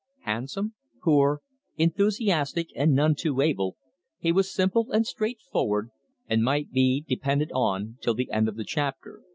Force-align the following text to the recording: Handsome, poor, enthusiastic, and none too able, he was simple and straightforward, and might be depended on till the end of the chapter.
Handsome, 0.21 0.73
poor, 1.03 1.41
enthusiastic, 1.77 2.69
and 2.75 2.95
none 2.95 3.13
too 3.13 3.39
able, 3.39 3.77
he 4.17 4.31
was 4.31 4.51
simple 4.51 4.89
and 4.91 5.05
straightforward, 5.05 5.89
and 6.27 6.43
might 6.43 6.71
be 6.71 7.05
depended 7.07 7.51
on 7.51 7.99
till 8.01 8.15
the 8.15 8.31
end 8.31 8.47
of 8.49 8.55
the 8.55 8.65
chapter. 8.65 9.21